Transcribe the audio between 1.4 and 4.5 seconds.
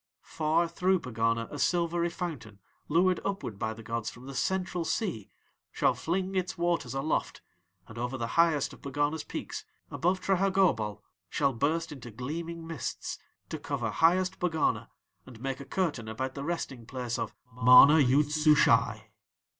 a silvery fountain, lured upward by the gods from the